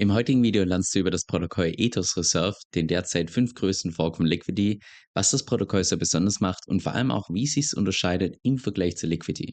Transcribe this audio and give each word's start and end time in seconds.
Im 0.00 0.14
heutigen 0.14 0.42
Video 0.42 0.64
lernst 0.64 0.94
du 0.94 1.00
über 1.00 1.10
das 1.10 1.26
Protokoll 1.26 1.74
Ethos 1.76 2.16
Reserve, 2.16 2.56
den 2.74 2.88
derzeit 2.88 3.30
fünf 3.30 3.52
größten 3.52 3.92
Fork 3.92 4.16
von 4.16 4.24
Liquidity, 4.24 4.80
was 5.12 5.30
das 5.30 5.44
Protokoll 5.44 5.84
so 5.84 5.98
besonders 5.98 6.40
macht 6.40 6.66
und 6.68 6.82
vor 6.82 6.94
allem 6.94 7.10
auch, 7.10 7.28
wie 7.28 7.44
es 7.44 7.52
sich 7.52 7.76
unterscheidet 7.76 8.38
im 8.42 8.56
Vergleich 8.56 8.96
zu 8.96 9.06
Liquidity. 9.06 9.52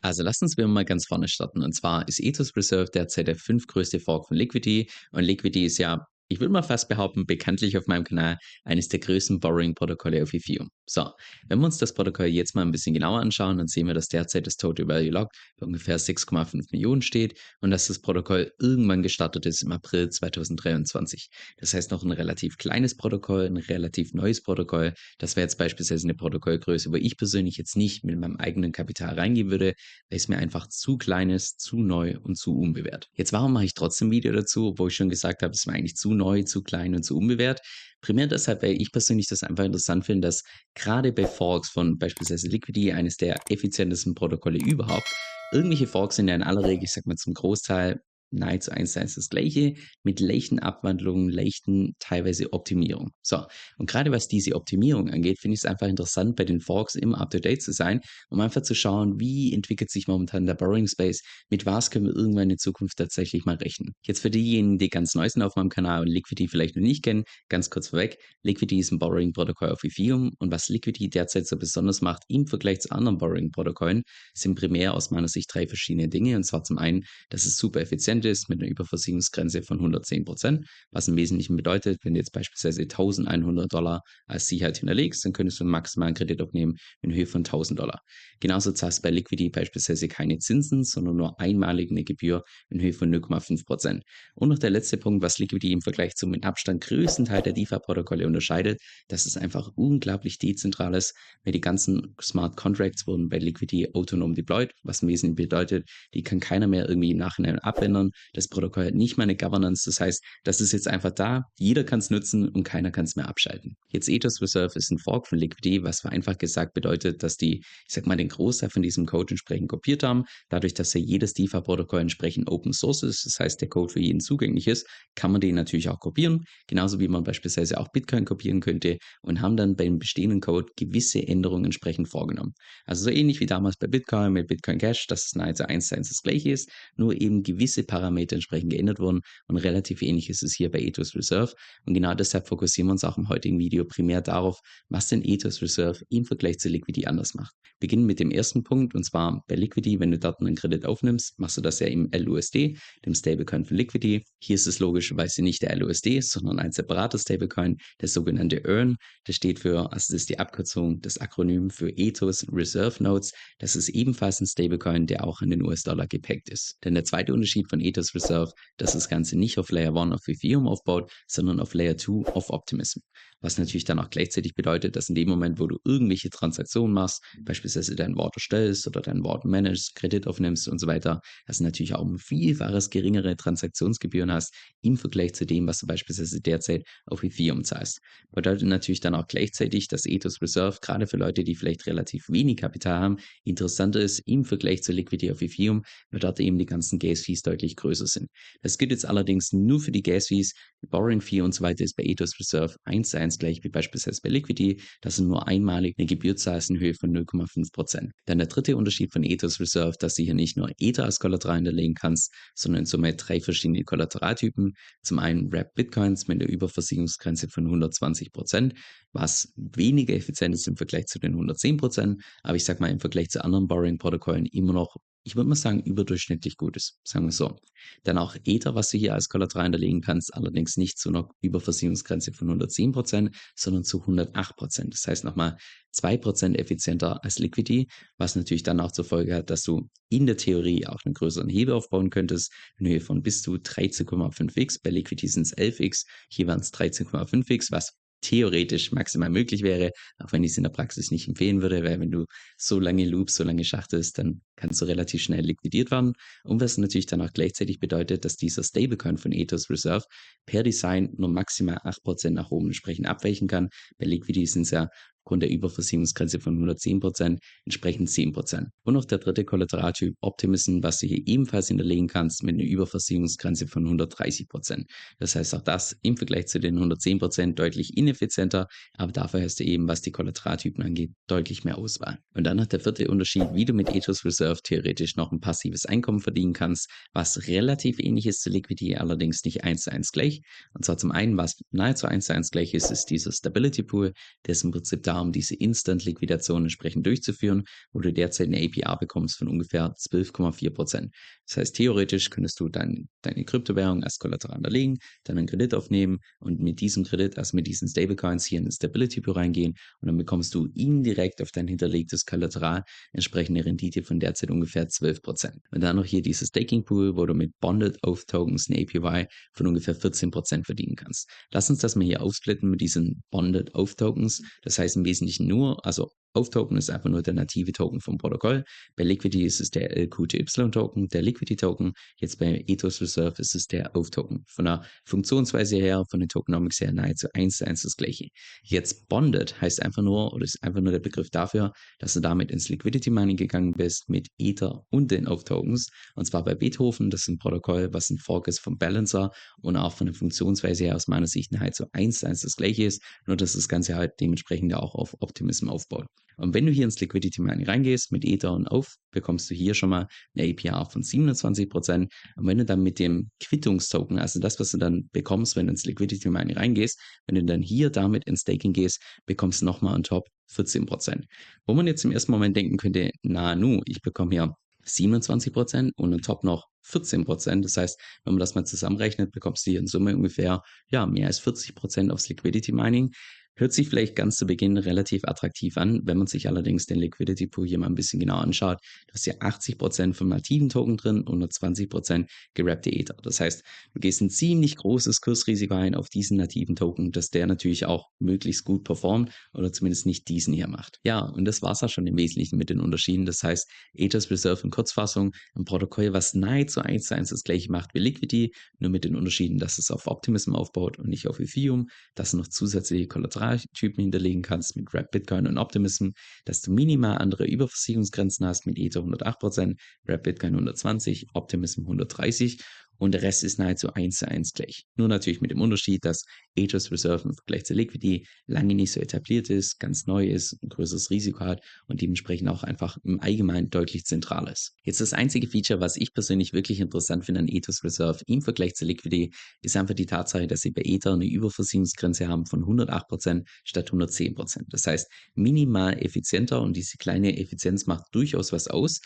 Also 0.00 0.22
lasst 0.22 0.40
uns 0.40 0.56
wieder 0.56 0.68
mal 0.68 0.86
ganz 0.86 1.04
vorne 1.04 1.28
starten. 1.28 1.62
Und 1.62 1.74
zwar 1.74 2.08
ist 2.08 2.18
Ethos 2.18 2.56
Reserve 2.56 2.90
derzeit 2.94 3.26
der 3.26 3.36
fünftgrößte 3.36 4.00
Fork 4.00 4.28
von 4.28 4.38
Liquidity. 4.38 4.88
Und 5.12 5.24
Liquidity 5.24 5.66
ist 5.66 5.76
ja 5.76 6.06
ich 6.28 6.40
würde 6.40 6.52
mal 6.52 6.62
fast 6.62 6.88
behaupten, 6.88 7.26
bekanntlich 7.26 7.76
auf 7.76 7.86
meinem 7.86 8.04
Kanal 8.04 8.38
eines 8.64 8.88
der 8.88 9.00
größten 9.00 9.40
Borrowing-Protokolle 9.40 10.22
auf 10.22 10.32
Ethereum. 10.32 10.70
So, 10.86 11.10
wenn 11.48 11.58
wir 11.60 11.66
uns 11.66 11.78
das 11.78 11.94
Protokoll 11.94 12.26
jetzt 12.26 12.54
mal 12.54 12.62
ein 12.62 12.72
bisschen 12.72 12.94
genauer 12.94 13.20
anschauen, 13.20 13.58
dann 13.58 13.68
sehen 13.68 13.86
wir, 13.86 13.94
dass 13.94 14.08
derzeit 14.08 14.46
das 14.46 14.56
Total 14.56 14.86
Value 14.86 15.10
Lock 15.10 15.30
bei 15.58 15.66
ungefähr 15.66 15.98
6,5 15.98 16.66
Millionen 16.72 17.02
steht 17.02 17.38
und 17.60 17.70
dass 17.70 17.86
das 17.88 18.00
Protokoll 18.00 18.52
irgendwann 18.58 19.02
gestartet 19.02 19.46
ist 19.46 19.62
im 19.62 19.72
April 19.72 20.08
2023. 20.08 21.28
Das 21.58 21.74
heißt 21.74 21.90
noch 21.90 22.02
ein 22.02 22.10
relativ 22.10 22.56
kleines 22.56 22.96
Protokoll, 22.96 23.46
ein 23.46 23.56
relativ 23.56 24.12
neues 24.14 24.42
Protokoll. 24.42 24.94
Das 25.18 25.36
wäre 25.36 25.44
jetzt 25.44 25.58
beispielsweise 25.58 26.06
eine 26.06 26.14
Protokollgröße, 26.14 26.90
wo 26.90 26.96
ich 26.96 27.16
persönlich 27.16 27.56
jetzt 27.56 27.76
nicht 27.76 28.04
mit 28.04 28.18
meinem 28.18 28.36
eigenen 28.36 28.72
Kapital 28.72 29.14
reingehen 29.14 29.50
würde, 29.50 29.74
weil 30.10 30.16
es 30.16 30.28
mir 30.28 30.38
einfach 30.38 30.68
zu 30.68 30.96
klein 30.96 31.30
ist, 31.30 31.60
zu 31.60 31.80
neu 31.80 32.18
und 32.22 32.36
zu 32.36 32.56
unbewährt. 32.56 33.08
Jetzt 33.14 33.32
warum 33.32 33.52
mache 33.52 33.64
ich 33.64 33.74
trotzdem 33.74 34.08
ein 34.08 34.12
Video 34.12 34.32
dazu, 34.32 34.74
wo 34.76 34.88
ich 34.88 34.96
schon 34.96 35.08
gesagt 35.08 35.42
habe, 35.42 35.52
es 35.52 35.60
ist 35.60 35.66
mir 35.66 35.74
eigentlich 35.74 35.96
zu 35.96 36.13
neu, 36.14 36.42
zu 36.42 36.62
klein 36.62 36.94
und 36.94 37.02
zu 37.02 37.16
unbewährt? 37.16 37.60
Primär 38.00 38.26
deshalb, 38.26 38.62
weil 38.62 38.80
ich 38.80 38.92
persönlich 38.92 39.28
das 39.28 39.42
einfach 39.42 39.64
interessant 39.64 40.04
finde, 40.04 40.28
dass 40.28 40.42
gerade 40.74 41.12
bei 41.12 41.26
Forks 41.26 41.70
von 41.70 41.98
beispielsweise 41.98 42.48
Liquidity, 42.48 42.92
eines 42.92 43.16
der 43.16 43.40
effizientesten 43.48 44.14
Protokolle 44.14 44.58
überhaupt, 44.58 45.08
irgendwelche 45.52 45.86
Forks 45.86 46.16
sind 46.16 46.28
ja 46.28 46.34
in 46.34 46.42
aller 46.42 46.64
Regel, 46.64 46.84
ich 46.84 46.92
sag 46.92 47.06
mal 47.06 47.16
zum 47.16 47.34
Großteil 47.34 48.00
nahezu 48.34 48.70
eins 48.70 48.92
zu 48.92 49.00
eins 49.00 49.14
das 49.14 49.28
gleiche, 49.28 49.74
mit 50.02 50.20
leichten 50.20 50.58
Abwandlungen, 50.58 51.28
leichten 51.28 51.94
teilweise 51.98 52.52
Optimierung. 52.52 53.10
So, 53.22 53.44
und 53.78 53.88
gerade 53.88 54.10
was 54.10 54.28
diese 54.28 54.54
Optimierung 54.54 55.10
angeht, 55.10 55.38
finde 55.40 55.54
ich 55.54 55.60
es 55.60 55.64
einfach 55.64 55.88
interessant, 55.88 56.36
bei 56.36 56.44
den 56.44 56.60
Forks 56.60 56.94
immer 56.94 57.20
up-to-date 57.20 57.62
zu 57.62 57.72
sein, 57.72 58.00
um 58.28 58.40
einfach 58.40 58.62
zu 58.62 58.74
schauen, 58.74 59.20
wie 59.20 59.52
entwickelt 59.52 59.90
sich 59.90 60.08
momentan 60.08 60.46
der 60.46 60.54
Borrowing 60.54 60.86
Space, 60.86 61.22
mit 61.50 61.66
was 61.66 61.90
können 61.90 62.06
wir 62.06 62.16
irgendwann 62.16 62.50
in 62.50 62.58
Zukunft 62.58 62.98
tatsächlich 62.98 63.44
mal 63.44 63.56
rechnen. 63.56 63.92
Jetzt 64.06 64.20
für 64.20 64.30
diejenigen, 64.30 64.78
die 64.78 64.88
ganz 64.88 65.14
neu 65.14 65.28
sind 65.28 65.42
auf 65.42 65.56
meinem 65.56 65.68
Kanal 65.68 66.02
und 66.02 66.08
Liquidity 66.08 66.48
vielleicht 66.48 66.76
noch 66.76 66.82
nicht 66.82 67.02
kennen, 67.02 67.24
ganz 67.48 67.70
kurz 67.70 67.88
vorweg, 67.88 68.18
Liquidity 68.42 68.80
ist 68.80 68.92
ein 68.92 68.98
Borrowing-Protokoll 68.98 69.70
auf 69.70 69.84
Ethereum 69.84 70.32
und 70.38 70.50
was 70.50 70.68
Liquidity 70.68 71.08
derzeit 71.08 71.46
so 71.46 71.56
besonders 71.56 72.00
macht 72.00 72.22
im 72.28 72.46
Vergleich 72.46 72.80
zu 72.80 72.90
anderen 72.90 73.18
Borrowing-Protokollen, 73.18 74.02
sind 74.34 74.54
primär 74.56 74.94
aus 74.94 75.10
meiner 75.10 75.28
Sicht 75.28 75.52
drei 75.52 75.66
verschiedene 75.66 76.08
Dinge 76.08 76.36
und 76.36 76.44
zwar 76.44 76.64
zum 76.64 76.78
einen, 76.78 77.04
dass 77.30 77.46
es 77.46 77.56
super 77.56 77.80
effizient 77.80 78.23
ist 78.28 78.48
mit 78.48 78.60
einer 78.60 78.70
Überversicherungsgrenze 78.70 79.62
von 79.62 79.78
110 79.78 80.24
Prozent, 80.24 80.66
was 80.90 81.08
im 81.08 81.16
Wesentlichen 81.16 81.56
bedeutet, 81.56 81.98
wenn 82.02 82.14
du 82.14 82.20
jetzt 82.20 82.32
beispielsweise 82.32 82.82
1100 82.82 83.72
Dollar 83.72 84.02
als 84.26 84.46
Sicherheit 84.46 84.78
hinterlegst, 84.78 85.24
dann 85.24 85.32
könntest 85.32 85.60
du 85.60 85.64
einen 85.64 85.70
maximalen 85.70 86.14
Kredit 86.14 86.42
aufnehmen 86.42 86.74
in 87.02 87.12
Höhe 87.12 87.26
von 87.26 87.40
1000 87.40 87.78
Dollar. 87.78 88.00
Genauso 88.40 88.72
zahlst 88.72 88.98
du 88.98 89.02
bei 89.02 89.10
Liquidity 89.10 89.50
beispielsweise 89.50 90.08
keine 90.08 90.38
Zinsen, 90.38 90.84
sondern 90.84 91.16
nur 91.16 91.40
einmalig 91.40 91.90
eine 91.90 92.04
Gebühr 92.04 92.42
in 92.68 92.80
Höhe 92.80 92.92
von 92.92 93.14
0,5 93.14 93.64
Prozent. 93.64 94.02
Und 94.34 94.50
noch 94.50 94.58
der 94.58 94.70
letzte 94.70 94.96
Punkt, 94.96 95.22
was 95.22 95.38
Liquidity 95.38 95.72
im 95.72 95.80
Vergleich 95.80 96.14
zum 96.14 96.30
mit 96.30 96.44
Abstand 96.44 96.82
größten 96.82 97.26
Teil 97.26 97.42
der 97.42 97.52
DeFi-Protokolle 97.52 98.26
unterscheidet, 98.26 98.80
dass 99.08 99.26
es 99.26 99.36
einfach 99.36 99.70
unglaublich 99.76 100.38
dezentral 100.38 100.94
ist, 100.94 101.14
weil 101.44 101.52
die 101.52 101.60
ganzen 101.60 102.14
Smart 102.20 102.56
Contracts 102.56 103.06
wurden 103.06 103.28
bei 103.28 103.38
Liquidity 103.38 103.88
autonom 103.94 104.34
deployed, 104.34 104.72
was 104.82 105.02
im 105.02 105.08
Wesentlichen 105.08 105.36
bedeutet, 105.36 105.88
die 106.12 106.22
kann 106.22 106.40
keiner 106.40 106.66
mehr 106.66 106.88
irgendwie 106.88 107.12
im 107.12 107.18
Nachhinein 107.18 107.58
abändern. 107.60 108.10
Das 108.32 108.48
Protokoll 108.48 108.86
hat 108.86 108.94
nicht 108.94 109.16
mal 109.16 109.24
eine 109.24 109.36
Governance. 109.36 109.84
Das 109.86 110.00
heißt, 110.00 110.22
das 110.44 110.60
ist 110.60 110.72
jetzt 110.72 110.88
einfach 110.88 111.10
da. 111.10 111.44
Jeder 111.58 111.84
kann 111.84 111.98
es 111.98 112.10
nutzen 112.10 112.48
und 112.48 112.64
keiner 112.64 112.90
kann 112.90 113.04
es 113.04 113.16
mehr 113.16 113.28
abschalten. 113.28 113.76
Jetzt 113.90 114.08
Ethos 114.08 114.40
Reserve 114.40 114.78
ist 114.78 114.90
ein 114.90 114.98
Fork 114.98 115.26
von 115.26 115.38
Liquidity, 115.38 115.82
was 115.82 116.00
vereinfacht 116.00 116.38
gesagt 116.38 116.74
bedeutet, 116.74 117.22
dass 117.22 117.36
die, 117.36 117.58
ich 117.58 117.84
sag 117.88 118.06
mal, 118.06 118.16
den 118.16 118.28
Großteil 118.28 118.70
von 118.70 118.82
diesem 118.82 119.06
Code 119.06 119.32
entsprechend 119.32 119.68
kopiert 119.68 120.02
haben. 120.02 120.24
Dadurch, 120.48 120.74
dass 120.74 120.94
ja 120.94 121.00
jedes 121.00 121.34
DeFi-Protokoll 121.34 122.00
entsprechend 122.00 122.50
Open 122.50 122.72
Source 122.72 123.02
ist, 123.02 123.26
das 123.26 123.38
heißt, 123.38 123.60
der 123.60 123.68
Code 123.68 123.92
für 123.92 124.00
jeden 124.00 124.20
zugänglich 124.20 124.66
ist, 124.66 124.86
kann 125.14 125.32
man 125.32 125.40
den 125.40 125.54
natürlich 125.54 125.88
auch 125.88 126.00
kopieren. 126.00 126.44
Genauso 126.66 127.00
wie 127.00 127.08
man 127.08 127.24
beispielsweise 127.24 127.78
auch 127.78 127.88
Bitcoin 127.92 128.24
kopieren 128.24 128.60
könnte 128.60 128.98
und 129.22 129.40
haben 129.40 129.56
dann 129.56 129.76
beim 129.76 129.98
bestehenden 129.98 130.40
Code 130.40 130.66
gewisse 130.76 131.26
Änderungen 131.26 131.66
entsprechend 131.66 132.08
vorgenommen. 132.08 132.54
Also 132.84 133.04
so 133.04 133.10
ähnlich 133.10 133.40
wie 133.40 133.46
damals 133.46 133.76
bei 133.76 133.86
Bitcoin 133.86 134.32
mit 134.32 134.48
Bitcoin 134.48 134.78
Cash, 134.78 135.06
dass 135.06 135.26
es 135.26 135.34
nahezu 135.34 135.64
eins 135.64 135.88
zu 135.88 135.96
eins 135.96 136.08
das 136.08 136.22
gleiche 136.22 136.50
ist, 136.50 136.70
nur 136.96 137.20
eben 137.20 137.42
gewisse 137.42 137.84
Parameter 137.94 138.34
entsprechend 138.34 138.72
geändert 138.72 138.98
wurden 138.98 139.20
und 139.46 139.56
relativ 139.56 140.02
ähnlich 140.02 140.28
ist 140.28 140.42
es 140.42 140.52
hier 140.52 140.68
bei 140.68 140.80
Ethos 140.80 141.14
Reserve. 141.14 141.54
Und 141.86 141.94
genau 141.94 142.14
deshalb 142.14 142.48
fokussieren 142.48 142.88
wir 142.88 142.92
uns 142.92 143.04
auch 143.04 143.16
im 143.16 143.28
heutigen 143.28 143.60
Video 143.60 143.84
primär 143.84 144.20
darauf, 144.20 144.58
was 144.88 145.08
denn 145.08 145.22
Ethos 145.22 145.62
Reserve 145.62 146.00
im 146.08 146.24
Vergleich 146.24 146.58
zu 146.58 146.68
Liquidity 146.68 147.06
anders 147.06 147.34
macht. 147.34 147.54
Beginnen 147.78 148.06
mit 148.06 148.18
dem 148.18 148.32
ersten 148.32 148.64
Punkt 148.64 148.94
und 148.96 149.04
zwar 149.04 149.44
bei 149.46 149.54
Liquidity, 149.54 150.00
wenn 150.00 150.10
du 150.10 150.18
dort 150.18 150.40
einen 150.40 150.56
Kredit 150.56 150.86
aufnimmst, 150.86 151.38
machst 151.38 151.56
du 151.56 151.60
das 151.60 151.78
ja 151.78 151.86
im 151.86 152.08
LUSD, 152.12 152.78
dem 153.04 153.14
Stablecoin 153.14 153.64
von 153.64 153.76
Liquidity. 153.76 154.24
Hier 154.40 154.54
ist 154.54 154.66
es 154.66 154.80
logischerweise 154.80 155.42
nicht 155.42 155.62
der 155.62 155.76
LUSD, 155.76 156.20
sondern 156.20 156.58
ein 156.58 156.72
separater 156.72 157.18
Stablecoin, 157.18 157.76
der 158.00 158.08
sogenannte 158.08 158.64
EARN. 158.64 158.96
Das 159.24 159.36
steht 159.36 159.60
für, 159.60 159.92
also 159.92 159.94
das 159.94 160.10
ist 160.10 160.30
die 160.30 160.38
Abkürzung, 160.38 161.00
das 161.00 161.18
Akronym 161.18 161.70
für 161.70 161.90
Ethos 161.90 162.44
Reserve 162.50 163.02
Notes. 163.02 163.32
Das 163.58 163.76
ist 163.76 163.88
ebenfalls 163.88 164.40
ein 164.40 164.46
Stablecoin, 164.46 165.06
der 165.06 165.24
auch 165.24 165.42
an 165.42 165.50
den 165.50 165.62
US-Dollar 165.62 166.06
gepackt 166.06 166.48
ist. 166.48 166.76
Denn 166.84 166.94
der 166.94 167.04
zweite 167.04 167.34
Unterschied 167.34 167.68
von 167.68 167.80
Ethos 167.84 168.14
Reserve, 168.14 168.52
dass 168.76 168.92
das 168.92 169.08
Ganze 169.08 169.38
nicht 169.38 169.58
auf 169.58 169.70
Layer 169.70 169.96
1 169.96 170.14
auf 170.14 170.26
Ethereum 170.26 170.66
aufbaut, 170.66 171.12
sondern 171.26 171.60
auf 171.60 171.74
Layer 171.74 171.96
2 171.96 172.24
auf 172.32 172.50
Optimism. 172.50 173.00
Was 173.44 173.58
natürlich 173.58 173.84
dann 173.84 173.98
auch 173.98 174.08
gleichzeitig 174.08 174.54
bedeutet, 174.54 174.96
dass 174.96 175.10
in 175.10 175.14
dem 175.14 175.28
Moment, 175.28 175.60
wo 175.60 175.66
du 175.66 175.76
irgendwelche 175.84 176.30
Transaktionen 176.30 176.94
machst, 176.94 177.22
beispielsweise 177.42 177.94
dein 177.94 178.16
Wort 178.16 178.34
erstellst 178.36 178.86
oder 178.86 179.02
dein 179.02 179.22
Wort 179.22 179.44
managst, 179.44 179.94
Kredit 179.96 180.26
aufnimmst 180.26 180.66
und 180.66 180.78
so 180.78 180.86
weiter, 180.86 181.20
dass 181.46 181.58
du 181.58 181.64
natürlich 181.64 181.94
auch 181.94 182.00
um 182.00 182.18
vielfaches 182.18 182.88
geringere 182.88 183.36
Transaktionsgebühren 183.36 184.32
hast 184.32 184.54
im 184.80 184.96
Vergleich 184.96 185.34
zu 185.34 185.44
dem, 185.44 185.66
was 185.66 185.80
du 185.80 185.86
beispielsweise 185.86 186.40
derzeit 186.40 186.84
auf 187.04 187.22
Ethereum 187.22 187.64
zahlst. 187.64 188.00
Bedeutet 188.32 188.66
natürlich 188.66 189.00
dann 189.00 189.14
auch 189.14 189.26
gleichzeitig, 189.26 189.88
dass 189.88 190.06
Ethos 190.06 190.40
Reserve 190.40 190.78
gerade 190.80 191.06
für 191.06 191.18
Leute, 191.18 191.44
die 191.44 191.54
vielleicht 191.54 191.86
relativ 191.86 192.30
wenig 192.30 192.56
Kapital 192.56 192.98
haben, 192.98 193.16
interessanter 193.44 194.00
ist 194.00 194.20
im 194.20 194.44
Vergleich 194.44 194.82
zu 194.82 194.92
Liquidity 194.92 195.30
auf 195.30 195.42
Ethereum, 195.42 195.82
weil 196.10 196.20
dort 196.20 196.40
eben 196.40 196.56
die 196.56 196.64
ganzen 196.64 196.98
Gas 196.98 197.20
Fees 197.20 197.42
deutlich 197.42 197.73
größer 197.76 198.06
sind. 198.06 198.28
Das 198.62 198.78
gilt 198.78 198.90
jetzt 198.90 199.06
allerdings 199.06 199.52
nur 199.52 199.80
für 199.80 199.92
die 199.92 200.02
Gas 200.02 200.28
Fees. 200.28 200.52
Borrowing 200.88 201.20
Fee 201.20 201.40
und 201.40 201.54
so 201.54 201.62
weiter 201.62 201.84
ist 201.84 201.96
bei 201.96 202.04
Ethos 202.04 202.38
Reserve 202.38 202.76
1 202.84 203.10
zu 203.10 203.18
1 203.18 203.38
gleich 203.38 203.62
wie 203.62 203.68
beispielsweise 203.68 204.20
bei 204.22 204.28
Liquidity. 204.28 204.80
Das 205.00 205.16
sind 205.16 205.28
nur 205.28 205.48
einmalig 205.48 205.94
eine 205.98 206.06
Gebühr 206.06 206.34
in 206.34 206.78
Höhe 206.78 206.94
von 206.94 207.10
0,5%. 207.10 208.10
Dann 208.26 208.38
der 208.38 208.46
dritte 208.46 208.76
Unterschied 208.76 209.12
von 209.12 209.22
Ethos 209.22 209.60
Reserve, 209.60 209.96
dass 209.98 210.14
du 210.14 210.22
hier 210.22 210.34
nicht 210.34 210.56
nur 210.56 210.70
Ether 210.78 211.04
als 211.04 211.18
Kollateral 211.18 211.56
hinterlegen 211.56 211.94
kannst, 211.94 212.32
sondern 212.54 212.80
in 212.80 212.86
Summe 212.86 213.14
drei 213.14 213.40
verschiedene 213.40 213.84
Kollateraltypen. 213.84 214.74
Zum 215.02 215.18
einen 215.18 215.52
Wrap 215.52 215.74
Bitcoins 215.74 216.28
mit 216.28 216.40
der 216.40 216.48
Überversicherungsgrenze 216.48 217.48
von 217.48 217.66
120%, 217.66 218.74
was 219.12 219.52
weniger 219.56 220.14
effizient 220.14 220.54
ist 220.54 220.68
im 220.68 220.76
Vergleich 220.76 221.06
zu 221.06 221.18
den 221.18 221.34
110%, 221.34 222.20
aber 222.42 222.56
ich 222.56 222.64
sag 222.64 222.80
mal 222.80 222.90
im 222.90 223.00
Vergleich 223.00 223.28
zu 223.28 223.44
anderen 223.44 223.66
Borrowing-Protokollen 223.66 224.46
immer 224.46 224.72
noch 224.72 224.96
ich 225.24 225.36
würde 225.36 225.48
mal 225.48 225.54
sagen, 225.56 225.80
überdurchschnittlich 225.82 226.56
gut 226.58 226.76
ist, 226.76 227.00
sagen 227.02 227.26
wir 227.26 227.32
so. 227.32 227.56
Dann 228.02 228.18
auch 228.18 228.36
Ether, 228.44 228.74
was 228.74 228.90
du 228.90 228.98
hier 228.98 229.14
als 229.14 229.30
Kollateral 229.30 229.64
hinterlegen 229.64 230.02
kannst, 230.02 230.34
allerdings 230.34 230.76
nicht 230.76 230.98
zu 230.98 231.08
einer 231.08 231.28
Überversicherungsgrenze 231.40 232.32
von 232.32 232.48
110 232.48 232.92
Prozent, 232.92 233.36
sondern 233.56 233.84
zu 233.84 234.00
108 234.02 234.56
Prozent. 234.56 234.92
Das 234.92 235.06
heißt 235.06 235.24
nochmal 235.24 235.56
zwei 235.92 236.18
Prozent 236.18 236.58
effizienter 236.58 237.24
als 237.24 237.38
Liquidity, 237.38 237.88
was 238.18 238.36
natürlich 238.36 238.64
dann 238.64 238.80
auch 238.80 238.92
zur 238.92 239.06
Folge 239.06 239.34
hat, 239.34 239.48
dass 239.48 239.62
du 239.62 239.88
in 240.10 240.26
der 240.26 240.36
Theorie 240.36 240.86
auch 240.86 241.00
einen 241.04 241.14
größeren 241.14 241.48
Hebel 241.48 241.74
aufbauen 241.74 242.10
könntest, 242.10 242.52
in 242.78 242.86
Höhe 242.86 243.00
von 243.00 243.22
bis 243.22 243.40
zu 243.40 243.54
13,5x. 243.54 244.80
Bei 244.82 244.90
Liquidity 244.90 245.28
sind 245.28 245.46
es 245.46 245.56
11x, 245.56 246.04
hier 246.28 246.46
waren 246.46 246.60
es 246.60 246.72
13,5x, 246.72 247.70
was 247.70 247.96
theoretisch 248.24 248.90
maximal 248.92 249.28
möglich 249.28 249.62
wäre, 249.62 249.90
auch 250.18 250.32
wenn 250.32 250.42
ich 250.42 250.52
es 250.52 250.56
in 250.56 250.62
der 250.62 250.70
Praxis 250.70 251.10
nicht 251.10 251.28
empfehlen 251.28 251.60
würde, 251.62 251.84
weil 251.84 252.00
wenn 252.00 252.10
du 252.10 252.24
so 252.56 252.80
lange 252.80 253.04
loopst, 253.04 253.36
so 253.36 253.44
lange 253.44 253.64
schachtest, 253.64 254.18
dann 254.18 254.40
kannst 254.56 254.80
du 254.80 254.86
relativ 254.86 255.22
schnell 255.22 255.44
liquidiert 255.44 255.90
werden. 255.90 256.14
Und 256.42 256.60
was 256.60 256.78
natürlich 256.78 257.06
dann 257.06 257.20
auch 257.20 257.32
gleichzeitig 257.32 257.80
bedeutet, 257.80 258.24
dass 258.24 258.36
dieser 258.36 258.62
Stablecoin 258.62 259.18
von 259.18 259.32
Ethos 259.32 259.68
Reserve 259.68 260.04
per 260.46 260.62
Design 260.62 261.12
nur 261.16 261.28
maximal 261.28 261.78
8% 261.84 262.30
nach 262.30 262.50
oben 262.50 262.66
entsprechend 262.66 263.06
abweichen 263.06 263.46
kann. 263.46 263.68
Bei 263.98 264.06
Liquidity 264.06 264.46
sind 264.46 264.62
es 264.62 264.70
ja 264.70 264.88
aufgrund 265.24 265.42
der 265.42 265.50
Überversicherungsgrenze 265.50 266.38
von 266.38 266.58
110% 266.58 267.38
entsprechend 267.64 268.10
10%. 268.10 268.66
Und 268.84 268.94
noch 268.94 269.06
der 269.06 269.18
dritte 269.18 269.44
Kollateraltyp 269.44 270.14
Optimism, 270.20 270.82
was 270.82 270.98
du 270.98 271.06
hier 271.06 271.22
ebenfalls 271.24 271.68
hinterlegen 271.68 272.08
kannst 272.08 272.42
mit 272.42 272.54
einer 272.54 272.64
Überversicherungsgrenze 272.64 273.66
von 273.66 273.86
130%. 273.86 274.84
Das 275.18 275.34
heißt 275.34 275.54
auch 275.54 275.62
das 275.62 275.96
im 276.02 276.18
Vergleich 276.18 276.48
zu 276.48 276.60
den 276.60 276.78
110% 276.78 277.54
deutlich 277.54 277.96
ineffizienter, 277.96 278.68
aber 278.98 279.12
dafür 279.12 279.40
hast 279.40 279.60
du 279.60 279.64
eben, 279.64 279.88
was 279.88 280.02
die 280.02 280.12
Kollateraltypen 280.12 280.84
angeht, 280.84 281.12
deutlich 281.26 281.64
mehr 281.64 281.78
Auswahl. 281.78 282.18
Und 282.34 282.44
dann 282.44 282.58
noch 282.58 282.66
der 282.66 282.80
vierte 282.80 283.08
Unterschied, 283.08 283.46
wie 283.54 283.64
du 283.64 283.72
mit 283.72 283.94
Ethos 283.94 284.26
Reserve 284.26 284.60
theoretisch 284.62 285.16
noch 285.16 285.32
ein 285.32 285.40
passives 285.40 285.86
Einkommen 285.86 286.20
verdienen 286.20 286.52
kannst, 286.52 286.90
was 287.14 287.48
relativ 287.48 287.98
ähnlich 287.98 288.26
ist 288.26 288.42
zu 288.42 288.50
Liquidity, 288.50 288.96
allerdings 288.96 289.42
nicht 289.44 289.64
eins 289.64 289.84
zu 289.84 289.92
eins 289.92 290.12
gleich. 290.12 290.42
Und 290.74 290.84
zwar 290.84 290.98
zum 290.98 291.12
einen, 291.12 291.38
was 291.38 291.56
nahezu 291.70 292.06
eins 292.06 292.26
zu 292.26 292.34
eins 292.34 292.50
gleich 292.50 292.74
ist, 292.74 292.90
ist 292.90 293.06
dieser 293.06 293.32
Stability 293.32 293.82
Pool, 293.82 294.12
der 294.46 294.52
ist 294.52 294.64
im 294.64 294.70
Prinzip 294.70 295.02
da, 295.02 295.13
um 295.20 295.32
diese 295.32 295.54
Instant-Liquidation 295.54 296.62
entsprechend 296.62 297.06
durchzuführen, 297.06 297.64
wo 297.92 298.00
du 298.00 298.12
derzeit 298.12 298.48
eine 298.48 298.62
APR 298.62 298.96
bekommst 298.98 299.38
von 299.38 299.48
ungefähr 299.48 299.94
12,4%. 299.94 301.10
Das 301.46 301.56
heißt, 301.58 301.76
theoretisch 301.76 302.30
könntest 302.30 302.58
du 302.60 302.68
dein, 302.68 303.08
deine 303.22 303.44
Kryptowährung 303.44 304.02
als 304.02 304.18
Kollateral 304.18 304.58
unterlegen, 304.58 304.98
dann 305.24 305.36
einen 305.36 305.46
Kredit 305.46 305.74
aufnehmen 305.74 306.18
und 306.38 306.60
mit 306.60 306.80
diesem 306.80 307.04
Kredit, 307.04 307.36
also 307.38 307.56
mit 307.56 307.66
diesen 307.66 307.88
Stablecoins 307.88 308.46
hier 308.46 308.58
in 308.58 308.64
den 308.64 308.72
Stability 308.72 309.20
Pool 309.20 309.34
reingehen 309.34 309.74
und 310.00 310.06
dann 310.06 310.16
bekommst 310.16 310.54
du 310.54 310.66
indirekt 310.74 311.42
auf 311.42 311.50
dein 311.50 311.68
hinterlegtes 311.68 312.24
Kollateral 312.24 312.84
entsprechende 313.12 313.64
Rendite 313.64 314.02
von 314.02 314.20
derzeit 314.20 314.50
ungefähr 314.50 314.88
12%. 314.88 315.52
Und 315.70 315.82
dann 315.82 315.96
noch 315.96 316.04
hier 316.04 316.22
dieses 316.22 316.48
Staking 316.48 316.84
Pool, 316.84 317.16
wo 317.16 317.26
du 317.26 317.34
mit 317.34 317.52
Bonded 317.60 317.98
Oath 318.06 318.26
Tokens 318.26 318.68
eine 318.70 318.80
APY 318.80 319.26
von 319.52 319.66
ungefähr 319.66 319.96
14% 319.96 320.64
verdienen 320.64 320.96
kannst. 320.96 321.28
Lass 321.52 321.68
uns 321.68 321.80
das 321.80 321.96
mal 321.96 322.04
hier 322.04 322.22
aufsplitten 322.22 322.70
mit 322.70 322.80
diesen 322.80 323.22
Bonded 323.30 323.74
Oath 323.74 323.98
Tokens. 323.98 324.42
Das 324.62 324.78
heißt 324.78 325.03
im 325.04 325.10
Wesentlichen 325.10 325.46
nur, 325.46 325.84
also 325.84 326.12
Oath-Token 326.34 326.76
ist 326.76 326.90
einfach 326.90 327.08
nur 327.08 327.22
der 327.22 327.34
native 327.34 327.72
Token 327.72 328.00
vom 328.00 328.18
Protokoll. 328.18 328.64
Bei 328.96 329.04
Liquidity 329.04 329.44
ist 329.44 329.60
es 329.60 329.70
der 329.70 329.96
LQTY-Token, 329.96 331.08
der 331.08 331.22
Liquidity-Token. 331.22 331.92
Jetzt 332.20 332.38
bei 332.38 332.64
Ethos 332.66 333.00
Reserve 333.00 333.40
ist 333.40 333.54
es 333.54 333.66
der 333.66 333.94
Oath-Token. 333.96 334.44
Von 334.46 334.64
der 334.64 334.84
Funktionsweise 335.04 335.76
her, 335.76 336.04
von 336.10 336.20
den 336.20 336.28
Tokenomics 336.28 336.80
her 336.80 336.92
nahezu 336.92 337.28
eins 337.34 337.58
zu 337.58 337.66
eins 337.66 337.82
das 337.82 337.96
gleiche. 337.96 338.28
Jetzt 338.62 339.08
Bonded 339.08 339.60
heißt 339.60 339.82
einfach 339.82 340.02
nur, 340.02 340.32
oder 340.32 340.44
ist 340.44 340.62
einfach 340.62 340.80
nur 340.80 340.92
der 340.92 341.00
Begriff 341.00 341.30
dafür, 341.30 341.72
dass 341.98 342.14
du 342.14 342.20
damit 342.20 342.50
ins 342.50 342.68
Liquidity 342.68 343.10
Mining 343.10 343.36
gegangen 343.36 343.72
bist 343.72 344.08
mit 344.08 344.28
Ether 344.38 344.84
und 344.90 345.10
den 345.10 345.28
Oath-Tokens. 345.28 345.88
Und 346.16 346.24
zwar 346.24 346.44
bei 346.44 346.54
Beethoven, 346.54 347.10
das 347.10 347.22
ist 347.22 347.28
ein 347.28 347.38
Protokoll, 347.38 347.92
was 347.92 348.10
ein 348.10 348.18
Fork 348.18 348.48
ist 348.48 348.58
vom 348.58 348.76
Balancer 348.76 349.30
und 349.62 349.76
auch 349.76 349.92
von 349.92 350.06
der 350.06 350.14
Funktionsweise 350.14 350.84
her 350.84 350.96
aus 350.96 351.06
meiner 351.06 351.26
Sicht 351.26 351.52
nahezu 351.52 351.84
eins 351.92 352.18
zu 352.20 352.26
eins 352.26 352.40
das 352.40 352.56
gleiche 352.56 352.84
ist, 352.84 353.02
nur 353.26 353.36
dass 353.36 353.52
das 353.52 353.68
Ganze 353.68 353.94
halt 353.94 354.12
dementsprechend 354.20 354.74
auch 354.74 354.94
auf 354.94 355.14
Optimism 355.20 355.68
aufbaut. 355.68 356.06
Und 356.36 356.54
wenn 356.54 356.66
du 356.66 356.72
hier 356.72 356.84
ins 356.84 357.00
Liquidity 357.00 357.42
Mining 357.42 357.66
reingehst 357.66 358.12
mit 358.12 358.24
Ether 358.24 358.52
und 358.52 358.66
auf, 358.66 358.96
bekommst 359.10 359.50
du 359.50 359.54
hier 359.54 359.74
schon 359.74 359.90
mal 359.90 360.08
eine 360.36 360.50
APR 360.50 360.86
von 360.86 361.02
27%. 361.02 362.08
Und 362.36 362.46
wenn 362.46 362.58
du 362.58 362.64
dann 362.64 362.82
mit 362.82 362.98
dem 362.98 363.30
Quittungstoken, 363.40 364.18
also 364.18 364.40
das, 364.40 364.58
was 364.60 364.70
du 364.70 364.78
dann 364.78 365.08
bekommst, 365.12 365.56
wenn 365.56 365.66
du 365.66 365.72
ins 365.72 365.84
Liquidity 365.84 366.28
Mining 366.28 366.56
reingehst, 366.56 367.00
wenn 367.26 367.36
du 367.36 367.44
dann 367.44 367.62
hier 367.62 367.90
damit 367.90 368.24
ins 368.24 368.40
Staking 368.40 368.72
gehst, 368.72 369.00
bekommst 369.26 369.62
du 369.62 369.66
nochmal 369.66 369.94
on 369.94 370.02
top 370.02 370.28
14%. 370.52 371.24
Wo 371.66 371.74
man 371.74 371.86
jetzt 371.86 372.04
im 372.04 372.12
ersten 372.12 372.32
Moment 372.32 372.56
denken 372.56 372.76
könnte, 372.76 373.10
na 373.22 373.54
nu, 373.54 373.80
ich 373.86 374.02
bekomme 374.02 374.32
hier 374.32 374.54
27% 374.86 375.92
und 375.96 376.12
on 376.12 376.20
top 376.20 376.44
noch 376.44 376.68
14%. 376.86 377.62
Das 377.62 377.76
heißt, 377.76 377.98
wenn 378.24 378.34
man 378.34 378.40
das 378.40 378.54
mal 378.54 378.64
zusammenrechnet, 378.64 379.32
bekommst 379.32 379.66
du 379.66 379.70
hier 379.70 379.80
in 379.80 379.86
Summe 379.86 380.14
ungefähr 380.14 380.62
ja, 380.90 381.06
mehr 381.06 381.26
als 381.26 381.42
40% 381.42 382.10
aufs 382.10 382.28
Liquidity 382.28 382.72
Mining. 382.72 383.12
Hört 383.56 383.72
sich 383.72 383.88
vielleicht 383.88 384.16
ganz 384.16 384.36
zu 384.36 384.46
Beginn 384.46 384.76
relativ 384.76 385.22
attraktiv 385.26 385.76
an, 385.76 386.00
wenn 386.04 386.18
man 386.18 386.26
sich 386.26 386.48
allerdings 386.48 386.86
den 386.86 386.98
Liquidity 386.98 387.46
Pool 387.46 387.68
hier 387.68 387.78
mal 387.78 387.86
ein 387.86 387.94
bisschen 387.94 388.18
genauer 388.18 388.40
anschaut. 388.40 388.78
Du 389.06 389.14
hast 389.14 389.22
hier 389.22 389.38
80% 389.38 390.14
vom 390.14 390.28
nativen 390.28 390.68
Token 390.68 390.96
drin 390.96 391.20
und 391.20 391.38
nur 391.38 391.46
20% 391.46 392.26
gerappte 392.54 392.90
Ether. 392.90 393.14
Das 393.22 393.38
heißt, 393.38 393.62
du 393.92 394.00
gehst 394.00 394.20
ein 394.22 394.30
ziemlich 394.30 394.74
großes 394.74 395.20
Kursrisiko 395.20 395.74
ein 395.74 395.94
auf 395.94 396.08
diesen 396.08 396.36
nativen 396.36 396.74
Token, 396.74 397.12
dass 397.12 397.30
der 397.30 397.46
natürlich 397.46 397.86
auch 397.86 398.08
möglichst 398.18 398.64
gut 398.64 398.82
performt 398.82 399.30
oder 399.52 399.72
zumindest 399.72 400.04
nicht 400.04 400.26
diesen 400.28 400.52
hier 400.52 400.66
macht. 400.66 400.98
Ja, 401.04 401.20
und 401.20 401.44
das 401.44 401.62
war 401.62 401.70
es 401.70 401.82
auch 401.84 401.88
schon 401.88 402.08
im 402.08 402.16
Wesentlichen 402.16 402.58
mit 402.58 402.70
den 402.70 402.80
Unterschieden. 402.80 403.24
Das 403.24 403.44
heißt, 403.44 403.70
Ethos 403.92 404.32
Reserve 404.32 404.62
in 404.64 404.70
Kurzfassung, 404.70 405.30
ein 405.54 405.64
Protokoll, 405.64 406.12
was 406.12 406.34
nahezu 406.34 406.80
eins 406.80 407.04
zu 407.04 407.14
eins 407.14 407.28
das 407.28 407.44
gleiche 407.44 407.70
macht 407.70 407.94
wie 407.94 408.00
Liquidity, 408.00 408.52
nur 408.80 408.90
mit 408.90 409.04
den 409.04 409.14
Unterschieden, 409.14 409.58
dass 409.58 409.78
es 409.78 409.92
auf 409.92 410.08
Optimism 410.08 410.56
aufbaut 410.56 410.98
und 410.98 411.06
nicht 411.06 411.28
auf 411.28 411.38
Ethereum, 411.38 411.86
dass 412.16 412.32
noch 412.32 412.48
zusätzliche 412.48 413.06
Kollateral 413.06 413.43
Kollateraltypen 413.44 414.02
hinterlegen 414.02 414.42
kannst 414.42 414.76
mit 414.76 414.92
Rap 414.94 415.10
Bitcoin 415.10 415.46
und 415.46 415.58
Optimism, 415.58 416.10
dass 416.44 416.62
du 416.62 416.72
minimal 416.72 417.18
andere 417.18 417.44
Überversicherungsgrenzen 417.44 418.46
hast 418.46 418.66
mit 418.66 418.78
Ether 418.78 419.00
108%, 419.00 419.76
Rap 420.08 420.22
Bitcoin 420.22 420.54
120, 420.54 421.28
Optimism 421.34 421.82
130 421.82 422.62
und 423.04 423.12
der 423.12 423.22
Rest 423.22 423.44
ist 423.44 423.58
nahezu 423.58 423.92
eins 423.92 424.16
zu 424.16 424.28
eins 424.28 424.52
gleich. 424.52 424.86
Nur 424.96 425.08
natürlich 425.08 425.40
mit 425.40 425.50
dem 425.50 425.60
Unterschied, 425.60 426.04
dass 426.04 426.24
Aegis 426.56 426.90
Reserve 426.90 427.28
im 427.28 427.34
Vergleich 427.34 427.64
zu 427.64 427.74
Liquidity 427.74 428.26
lange 428.46 428.74
nicht 428.74 428.92
so 428.92 429.00
etabliert 429.00 429.50
ist, 429.50 429.78
ganz 429.78 430.06
neu 430.06 430.26
ist, 430.26 430.56
ein 430.62 430.70
größeres 430.70 431.10
Risiko 431.10 431.40
hat 431.40 431.62
und 431.86 432.00
dementsprechend 432.00 432.48
auch 432.48 432.62
einfach 432.62 432.96
im 433.04 433.20
Allgemeinen 433.20 433.68
deutlich 433.68 434.04
zentral 434.04 434.48
ist. 434.48 434.74
Jetzt 434.84 435.00
das 435.00 435.12
einzige 435.12 435.46
Feature, 435.48 435.80
was 435.80 435.96
ich 435.96 436.14
persönlich 436.14 436.52
wirklich 436.54 436.80
interessant 436.80 437.26
finde 437.26 437.40
an 437.40 437.48
Ethos 437.48 437.84
Reserve 437.84 438.20
im 438.26 438.40
Vergleich 438.40 438.74
zu 438.74 438.84
Liquidity, 438.84 439.34
ist 439.62 439.76
einfach 439.76 439.94
die 439.94 440.06
Tatsache, 440.06 440.46
dass 440.46 440.60
sie 440.60 440.70
bei 440.70 440.82
Ether 440.84 441.12
eine 441.12 441.26
Überversicherungsgrenze 441.26 442.28
haben 442.28 442.46
von 442.46 442.64
108% 442.64 443.44
statt 443.64 443.90
110%. 443.90 444.62
Das 444.68 444.86
heißt, 444.86 445.10
minimal 445.34 446.02
effizienter 446.02 446.62
und 446.62 446.74
diese 446.74 446.96
kleine 446.96 447.38
Effizienz 447.38 447.86
macht 447.86 448.06
durchaus 448.12 448.52
was 448.52 448.68
aus. 448.68 449.00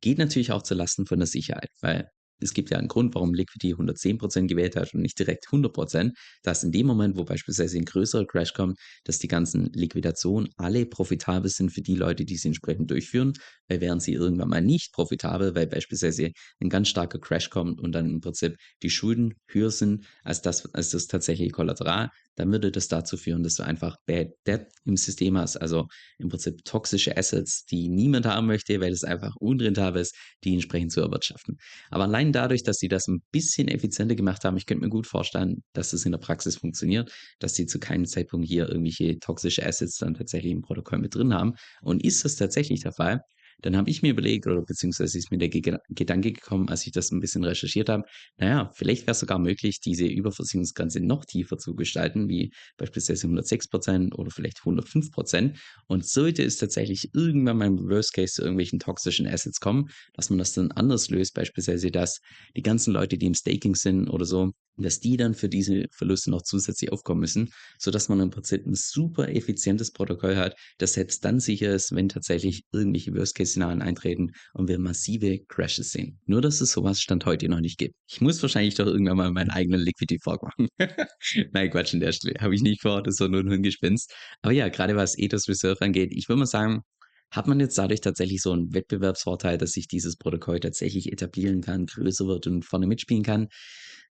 Geht 0.00 0.18
natürlich 0.18 0.50
auch 0.50 0.62
zu 0.62 0.74
Lasten 0.74 1.06
von 1.06 1.18
der 1.18 1.28
Sicherheit, 1.28 1.70
weil 1.80 2.10
es 2.40 2.54
gibt 2.54 2.70
ja 2.70 2.78
einen 2.78 2.88
Grund, 2.88 3.14
warum 3.14 3.34
Liquidity 3.34 3.74
110% 3.74 4.46
gewählt 4.46 4.76
hat 4.76 4.94
und 4.94 5.02
nicht 5.02 5.18
direkt 5.18 5.46
100%, 5.48 6.12
dass 6.42 6.64
in 6.64 6.72
dem 6.72 6.86
Moment, 6.86 7.16
wo 7.16 7.24
beispielsweise 7.24 7.78
ein 7.78 7.84
größerer 7.84 8.26
Crash 8.26 8.52
kommt, 8.52 8.78
dass 9.04 9.18
die 9.18 9.28
ganzen 9.28 9.72
Liquidationen 9.72 10.48
alle 10.56 10.86
profitabel 10.86 11.50
sind 11.50 11.70
für 11.70 11.82
die 11.82 11.94
Leute, 11.94 12.24
die 12.24 12.36
sie 12.36 12.48
entsprechend 12.48 12.90
durchführen, 12.90 13.32
weil 13.68 13.80
wären 13.80 14.00
sie 14.00 14.12
irgendwann 14.12 14.48
mal 14.48 14.62
nicht 14.62 14.92
profitabel, 14.92 15.54
weil 15.54 15.66
beispielsweise 15.66 16.32
ein 16.60 16.68
ganz 16.68 16.88
starker 16.88 17.18
Crash 17.18 17.50
kommt 17.50 17.80
und 17.80 17.92
dann 17.92 18.10
im 18.10 18.20
Prinzip 18.20 18.56
die 18.82 18.90
Schulden 18.90 19.34
höher 19.48 19.70
sind 19.70 20.06
als 20.22 20.42
das, 20.42 20.72
als 20.74 20.90
das 20.90 21.06
tatsächliche 21.06 21.50
Kollateral, 21.50 22.10
dann 22.36 22.50
würde 22.52 22.70
das 22.70 22.88
dazu 22.88 23.16
führen, 23.16 23.42
dass 23.42 23.56
du 23.56 23.62
einfach 23.62 23.96
Bad 24.06 24.28
Debt 24.46 24.66
im 24.84 24.96
System 24.96 25.38
hast, 25.38 25.56
also 25.56 25.86
im 26.18 26.28
Prinzip 26.28 26.64
toxische 26.64 27.16
Assets, 27.16 27.64
die 27.66 27.88
niemand 27.88 28.26
haben 28.26 28.46
möchte, 28.46 28.80
weil 28.80 28.92
es 28.92 29.04
einfach 29.04 29.34
unrentabel 29.36 30.02
ist, 30.02 30.16
die 30.44 30.54
entsprechend 30.54 30.92
zu 30.92 31.00
erwirtschaften. 31.00 31.56
Aber 31.90 32.04
allein 32.04 32.32
dadurch, 32.32 32.62
dass 32.62 32.78
sie 32.78 32.88
das 32.88 33.06
ein 33.08 33.22
bisschen 33.30 33.68
effizienter 33.68 34.14
gemacht 34.14 34.44
haben, 34.44 34.56
ich 34.56 34.66
könnte 34.66 34.84
mir 34.84 34.90
gut 34.90 35.06
vorstellen, 35.06 35.62
dass 35.72 35.90
das 35.90 36.04
in 36.04 36.12
der 36.12 36.18
Praxis 36.18 36.56
funktioniert, 36.56 37.12
dass 37.38 37.54
sie 37.54 37.66
zu 37.66 37.78
keinem 37.78 38.06
Zeitpunkt 38.06 38.46
hier 38.46 38.68
irgendwelche 38.68 39.18
toxische 39.18 39.64
Assets 39.66 39.96
dann 39.98 40.14
tatsächlich 40.14 40.52
im 40.52 40.62
Protokoll 40.62 40.98
mit 40.98 41.14
drin 41.14 41.34
haben. 41.34 41.54
Und 41.82 42.04
ist 42.04 42.24
das 42.24 42.36
tatsächlich 42.36 42.80
der 42.80 42.92
Fall, 42.92 43.20
dann 43.62 43.76
habe 43.76 43.90
ich 43.90 44.02
mir 44.02 44.10
überlegt, 44.10 44.46
oder 44.46 44.62
beziehungsweise 44.62 45.18
ist 45.18 45.30
mir 45.30 45.38
der 45.38 45.48
Ge 45.48 45.78
Gedanke 45.88 46.32
gekommen, 46.32 46.68
als 46.68 46.86
ich 46.86 46.92
das 46.92 47.10
ein 47.10 47.20
bisschen 47.20 47.44
recherchiert 47.44 47.88
habe, 47.88 48.04
naja, 48.36 48.70
vielleicht 48.74 49.02
wäre 49.02 49.12
es 49.12 49.20
sogar 49.20 49.38
möglich, 49.38 49.80
diese 49.80 50.06
Überversicherungsgrenze 50.06 51.00
noch 51.00 51.24
tiefer 51.24 51.58
zu 51.58 51.74
gestalten, 51.74 52.28
wie 52.28 52.52
beispielsweise 52.76 53.26
106% 53.26 54.14
oder 54.14 54.30
vielleicht 54.30 54.60
105%. 54.60 55.56
Und 55.86 56.06
sollte 56.06 56.42
es 56.44 56.58
tatsächlich 56.58 57.10
irgendwann 57.14 57.58
mal 57.58 57.66
im 57.66 57.78
Worst 57.88 58.12
Case 58.12 58.34
zu 58.34 58.42
irgendwelchen 58.42 58.78
toxischen 58.78 59.26
Assets 59.26 59.60
kommen, 59.60 59.88
dass 60.14 60.30
man 60.30 60.38
das 60.38 60.52
dann 60.52 60.70
anders 60.72 61.08
löst, 61.10 61.34
beispielsweise, 61.34 61.90
dass 61.90 62.20
die 62.56 62.62
ganzen 62.62 62.92
Leute, 62.92 63.18
die 63.18 63.26
im 63.26 63.34
Staking 63.34 63.74
sind 63.74 64.08
oder 64.08 64.24
so, 64.24 64.52
dass 64.76 65.00
die 65.00 65.16
dann 65.16 65.34
für 65.34 65.48
diese 65.48 65.84
Verluste 65.90 66.30
noch 66.30 66.42
zusätzlich 66.42 66.92
aufkommen 66.92 67.20
müssen, 67.20 67.50
sodass 67.78 68.08
man 68.08 68.20
im 68.20 68.30
Prinzip 68.30 68.66
ein 68.66 68.74
super 68.74 69.28
effizientes 69.28 69.92
Protokoll 69.92 70.36
hat, 70.36 70.54
das 70.78 70.94
selbst 70.94 71.24
dann 71.24 71.40
sicher 71.40 71.74
ist, 71.74 71.94
wenn 71.94 72.08
tatsächlich 72.08 72.64
irgendwelche 72.72 73.14
Worst-Case-Szenarien 73.14 73.82
eintreten 73.82 74.32
und 74.52 74.68
wir 74.68 74.78
massive 74.78 75.38
Crashes 75.48 75.92
sehen. 75.92 76.18
Nur, 76.26 76.40
dass 76.40 76.60
es 76.60 76.72
sowas 76.72 77.00
Stand 77.00 77.26
heute 77.26 77.48
noch 77.48 77.60
nicht 77.60 77.78
gibt. 77.78 77.94
Ich 78.08 78.20
muss 78.20 78.42
wahrscheinlich 78.42 78.74
doch 78.74 78.86
irgendwann 78.86 79.16
mal 79.16 79.30
meinen 79.30 79.50
eigenen 79.50 79.80
Liquidity 79.80 80.20
Fork 80.22 80.42
machen. 80.42 80.68
Nein, 81.52 81.70
Quatsch, 81.70 81.94
an 81.94 82.00
der 82.00 82.12
Stelle 82.12 82.34
habe 82.40 82.54
ich 82.54 82.62
nicht 82.62 82.82
vor, 82.82 83.02
das 83.02 83.20
war 83.20 83.28
nur 83.28 83.40
ein 83.40 83.48
Hirngespinst. 83.48 84.12
Aber 84.42 84.52
ja, 84.52 84.68
gerade 84.68 84.96
was 84.96 85.18
Ethos 85.18 85.48
Reserve 85.48 85.80
angeht, 85.82 86.12
ich 86.12 86.28
würde 86.28 86.40
mal 86.40 86.46
sagen, 86.46 86.82
hat 87.30 87.48
man 87.48 87.58
jetzt 87.58 87.76
dadurch 87.76 88.00
tatsächlich 88.00 88.40
so 88.40 88.52
einen 88.52 88.72
Wettbewerbsvorteil, 88.72 89.58
dass 89.58 89.72
sich 89.72 89.88
dieses 89.88 90.16
Protokoll 90.16 90.60
tatsächlich 90.60 91.12
etablieren 91.12 91.62
kann, 91.62 91.86
größer 91.86 92.26
wird 92.26 92.46
und 92.46 92.64
vorne 92.64 92.86
mitspielen 92.86 93.24
kann? 93.24 93.48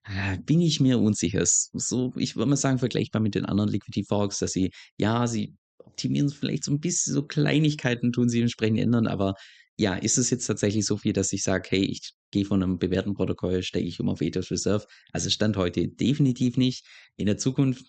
Äh, 0.07 0.37
bin 0.39 0.61
ich 0.61 0.79
mir 0.79 0.99
unsicher. 0.99 1.43
so, 1.45 2.13
ich 2.15 2.35
würde 2.35 2.49
mal 2.49 2.55
sagen, 2.57 2.79
vergleichbar 2.79 3.21
mit 3.21 3.35
den 3.35 3.45
anderen 3.45 3.69
Liquidity 3.69 4.03
Forks, 4.05 4.39
dass 4.39 4.51
sie, 4.51 4.71
ja, 4.97 5.25
sie 5.27 5.55
optimieren 5.79 6.29
vielleicht 6.29 6.63
so 6.63 6.71
ein 6.71 6.79
bisschen, 6.79 7.13
so 7.13 7.23
Kleinigkeiten 7.25 8.11
tun 8.11 8.29
sie 8.29 8.41
entsprechend 8.41 8.79
ändern, 8.79 9.07
aber 9.07 9.33
ja, 9.77 9.95
ist 9.95 10.17
es 10.17 10.29
jetzt 10.29 10.45
tatsächlich 10.45 10.85
so 10.85 10.97
viel, 10.97 11.13
dass 11.13 11.33
ich 11.33 11.43
sage, 11.43 11.67
hey, 11.71 11.83
ich 11.83 12.11
gehe 12.31 12.45
von 12.45 12.63
einem 12.63 12.77
bewährten 12.79 13.13
Protokoll, 13.13 13.61
stecke 13.63 13.87
ich 13.87 13.99
um 13.99 14.09
auf 14.09 14.21
Ethos 14.21 14.51
Reserve? 14.51 14.85
Also 15.11 15.29
Stand 15.29 15.57
heute 15.57 15.87
definitiv 15.89 16.55
nicht. 16.57 16.85
In 17.17 17.25
der 17.25 17.37
Zukunft 17.37 17.85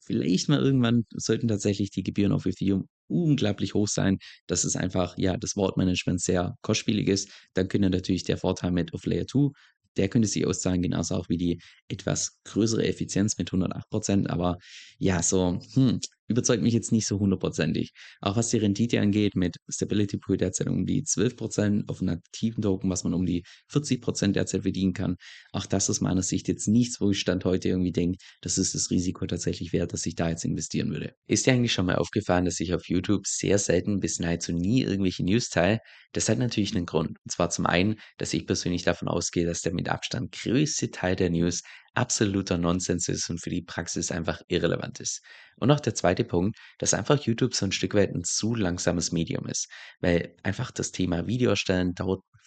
vielleicht 0.00 0.48
mal 0.48 0.60
irgendwann 0.60 1.04
sollten 1.14 1.48
tatsächlich 1.48 1.90
die 1.90 2.02
Gebühren 2.02 2.32
auf 2.32 2.46
Ethereum 2.46 2.88
unglaublich 3.08 3.74
hoch 3.74 3.88
sein, 3.88 4.18
dass 4.46 4.64
es 4.64 4.76
einfach, 4.76 5.16
ja, 5.18 5.36
das 5.36 5.56
Wortmanagement 5.56 6.20
sehr 6.20 6.54
kostspielig 6.62 7.08
ist. 7.08 7.30
Dann 7.54 7.68
könnte 7.68 7.90
natürlich 7.90 8.24
der 8.24 8.38
Vorteil 8.38 8.70
mit 8.70 8.94
auf 8.94 9.04
Layer 9.06 9.26
2 9.26 9.50
der 9.96 10.08
könnte 10.08 10.28
sich 10.28 10.46
auszahlen, 10.46 10.82
genauso 10.82 11.14
auch 11.16 11.28
wie 11.28 11.36
die 11.38 11.60
etwas 11.88 12.38
größere 12.44 12.86
Effizienz 12.86 13.38
mit 13.38 13.50
108% 13.52 14.30
Aber 14.30 14.58
ja, 14.98 15.22
so, 15.22 15.60
hm, 15.74 16.00
überzeugt 16.28 16.62
mich 16.62 16.74
jetzt 16.74 16.92
nicht 16.92 17.06
so 17.06 17.18
hundertprozentig. 17.18 17.92
Auch 18.20 18.36
was 18.36 18.48
die 18.50 18.58
Rendite 18.58 19.00
angeht, 19.00 19.34
mit 19.34 19.56
Stability 19.68 20.18
Pool 20.18 20.36
derzeit 20.36 20.68
um 20.68 20.86
die 20.86 21.02
12%, 21.02 21.88
auf 21.88 22.00
'nem 22.00 22.16
aktiven 22.16 22.62
Token, 22.62 22.90
was 22.90 23.04
man 23.04 23.14
um 23.14 23.26
die 23.26 23.44
40% 23.68 24.36
derzeit 24.36 24.62
verdienen 24.62 24.92
kann. 24.92 25.16
Auch 25.52 25.66
das 25.66 25.90
aus 25.90 26.00
meiner 26.00 26.22
Sicht 26.22 26.48
jetzt 26.48 26.68
nichts, 26.68 27.00
wo 27.00 27.10
ich 27.10 27.20
Stand 27.20 27.44
heute 27.44 27.68
irgendwie 27.68 27.92
denke, 27.92 28.18
das 28.40 28.58
ist 28.58 28.74
das 28.74 28.90
Risiko 28.90 29.26
tatsächlich 29.26 29.72
wert, 29.72 29.92
dass 29.92 30.06
ich 30.06 30.14
da 30.14 30.28
jetzt 30.28 30.44
investieren 30.44 30.90
würde. 30.90 31.14
Ist 31.26 31.46
dir 31.46 31.52
eigentlich 31.52 31.72
schon 31.72 31.86
mal 31.86 31.96
aufgefallen, 31.96 32.44
dass 32.44 32.60
ich 32.60 32.74
auf 32.74 32.88
YouTube 32.88 33.26
sehr 33.26 33.58
selten 33.58 34.00
bis 34.00 34.18
nahezu 34.18 34.52
nie 34.52 34.82
irgendwelche 34.82 35.24
News 35.24 35.48
teile? 35.48 35.80
Das 36.12 36.28
hat 36.28 36.38
natürlich 36.38 36.74
einen 36.74 36.86
Grund. 36.86 37.10
Und 37.24 37.30
zwar 37.30 37.50
zum 37.50 37.66
einen, 37.66 37.96
dass 38.18 38.32
ich 38.34 38.46
persönlich 38.46 38.82
davon 38.82 39.08
ausgehe, 39.08 39.46
dass 39.46 39.62
der 39.62 39.74
mit 39.74 39.88
Abstand 39.88 40.32
größte 40.32 40.90
Teil 40.90 41.16
der 41.16 41.30
News 41.30 41.62
absoluter 41.94 42.58
Nonsens 42.58 43.08
ist 43.08 43.28
und 43.30 43.40
für 43.40 43.50
die 43.50 43.62
Praxis 43.62 44.10
einfach 44.10 44.42
irrelevant 44.48 45.00
ist. 45.00 45.22
Und 45.56 45.70
auch 45.70 45.80
der 45.80 45.94
zweite 45.94 46.24
Punkt, 46.24 46.56
dass 46.78 46.94
einfach 46.94 47.18
YouTube 47.20 47.54
so 47.54 47.66
ein 47.66 47.72
Stück 47.72 47.94
weit 47.94 48.14
ein 48.14 48.24
zu 48.24 48.54
langsames 48.54 49.12
Medium 49.12 49.46
ist, 49.46 49.68
weil 50.00 50.34
einfach 50.42 50.70
das 50.70 50.92
Thema 50.92 51.26
Video 51.26 51.50
erstellen 51.50 51.94
dauert 51.94 52.22